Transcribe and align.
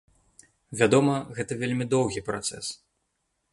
Вядома, 0.79 1.17
гэта 1.37 1.59
вельмі 1.61 1.85
доўгі 1.93 2.25
працэс. 2.33 2.65